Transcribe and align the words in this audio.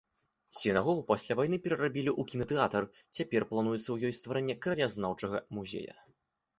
Сінагогу 0.59 1.01
пасля 1.11 1.37
вайны 1.39 1.59
перарабілі 1.65 2.11
ў 2.19 2.33
кінатэатр, 2.33 2.81
цяпер 3.21 3.41
плануецца 3.53 3.85
ў 3.91 3.97
ёй 4.11 4.19
стварэнне 4.25 4.61
краязнаўчага 4.67 5.49
музея. 5.57 5.93